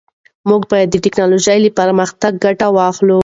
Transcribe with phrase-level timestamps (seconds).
[0.49, 3.19] موږ باید د ټیکنالوژۍ له پرمختګ ګټه واخلو.